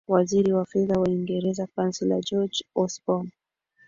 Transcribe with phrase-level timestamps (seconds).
[0.07, 3.29] waziri wa fedha wa uingereza councellor george osborn